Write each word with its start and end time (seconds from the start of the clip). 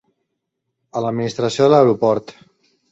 A 0.95 1.03
l’administració 1.07 1.67
de 1.69 1.73
l’aeroport. 1.75 2.37